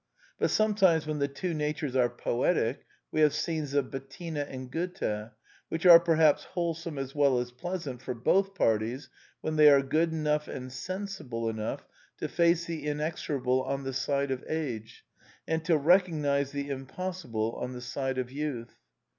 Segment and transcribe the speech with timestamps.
[0.39, 5.29] But sometimes, when the two natures are poetic, we have scenes of Bettina and Goethe,
[5.69, 9.09] which are perhaps wholesome as well as pleasant for both parties
[9.41, 11.85] when they are good enough and sensible enough
[12.17, 15.05] to face the inexorable on the side of age
[15.47, 18.79] and to recognize the impossible on the side of youth.